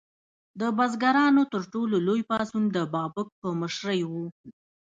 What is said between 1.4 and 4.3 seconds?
تر ټولو لوی پاڅون د بابک په مشرۍ و.